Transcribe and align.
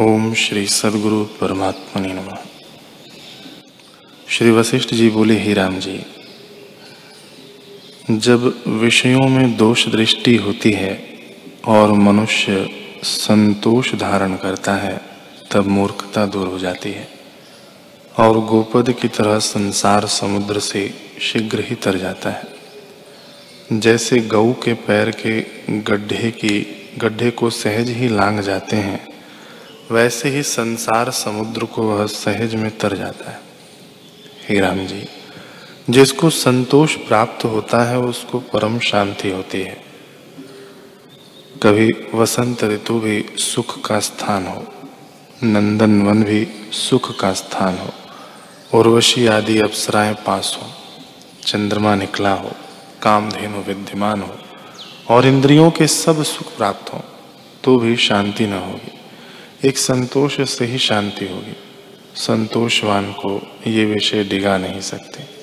ओम 0.00 0.34
श्री 0.34 0.66
सदगुरु 0.66 1.24
परमात्मा 1.24 2.00
ने 2.02 2.12
नम। 2.12 2.28
श्री 4.28 4.50
वशिष्ठ 4.50 4.94
जी 4.94 5.08
बोले, 5.10 5.38
ही 5.38 5.54
राम 5.54 5.78
जी, 5.78 6.06
जब 8.10 8.64
विषयों 8.66 9.28
में 9.28 9.56
दोष 9.56 9.86
दृष्टि 9.88 10.36
होती 10.36 10.72
है 10.72 11.18
और 11.66 11.92
मनुष्य 11.92 12.68
संतोष 13.02 13.94
धारण 13.94 14.36
करता 14.36 14.74
है, 14.74 15.00
तब 15.52 15.66
मूर्खता 15.66 16.26
दूर 16.26 16.46
हो 16.46 16.58
जाती 16.58 16.92
है 16.92 17.08
और 18.18 18.40
गोपद 18.40 18.92
की 18.92 19.08
तरह 19.08 19.38
संसार 19.38 20.06
समुद्र 20.06 20.60
से 20.60 20.94
शीघ्र 21.20 21.64
ही 21.64 21.74
तर 21.74 21.98
जाता 21.98 22.30
है। 22.30 23.78
जैसे 23.80 24.18
गऊ 24.18 24.52
के 24.52 24.74
पैर 24.74 25.10
के 25.10 25.40
गड्ढे 25.78 26.30
की, 26.30 26.66
गड्ढे 26.98 27.30
को 27.30 27.50
सहज 27.50 27.90
ही 27.90 28.08
लांग 28.08 28.40
जाते 28.40 28.76
हैं 28.76 29.15
वैसे 29.90 30.28
ही 30.28 30.42
संसार 30.42 31.10
समुद्र 31.10 31.64
को 31.64 31.82
वह 31.82 32.06
सहज 32.06 32.54
में 32.54 32.78
तर 32.78 32.96
जाता 32.96 33.30
है। 33.30 33.40
हे 34.48 34.60
राम 34.60 34.86
जी, 34.86 35.08
जिसको 35.90 36.30
संतोष 36.30 36.96
प्राप्त 36.96 37.44
होता 37.44 37.82
है, 37.84 37.98
उसको 37.98 38.38
परम 38.38 38.78
शांति 38.78 39.30
होती 39.30 39.60
है। 39.60 39.84
कभी 41.62 41.92
वसंत 42.14 42.64
ऋतु 42.64 42.98
भी 43.00 43.24
सुख 43.36 43.86
का 43.86 44.00
स्थान 44.00 44.46
हो, 44.46 44.64
नंदन 45.44 46.02
वन 46.02 46.22
भी 46.24 46.46
सुख 46.72 47.20
का 47.20 47.32
स्थान 47.32 47.78
हो, 47.78 47.90
उर्वशी 48.78 49.26
आदि 49.26 49.60
अप्सराएँ 49.60 50.14
पास 50.14 50.58
हो, 50.62 50.68
चंद्रमा 51.46 51.94
निकला 51.94 52.32
हो, 52.32 52.52
कामधेनु 53.02 53.62
विद्यमान 53.62 54.22
हो, 54.22 54.38
और 55.10 55.26
इंद्रियों 55.26 55.70
के 55.70 55.86
सब 55.86 56.22
सुख 56.22 56.56
प्राप्त 56.56 56.92
हो 56.94 57.02
तो 57.64 57.78
भी 57.78 57.96
शांति 57.96 58.46
न 58.46 58.52
होगी। 58.52 58.95
एक 59.64 59.78
संतोष 59.78 60.40
से 60.40 60.64
ही 60.64 60.78
शांति 60.78 61.28
होगी। 61.28 61.56
संतोषवान 62.14 63.12
को 63.12 63.54
ये 63.66 63.84
विषय 63.84 64.24
डिगा 64.24 64.58
नहीं 64.58 64.80
सकते। 64.80 65.35